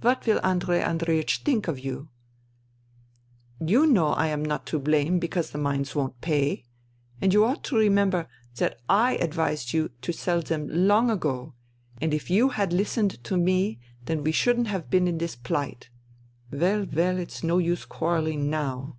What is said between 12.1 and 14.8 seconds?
if you had listened to me then we shouldn't